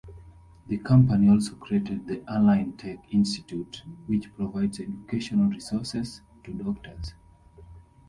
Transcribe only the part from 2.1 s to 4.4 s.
AlignTech Institute, which